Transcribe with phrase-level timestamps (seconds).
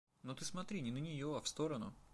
[0.23, 1.93] Но ты смотри не на нее, а в сторону.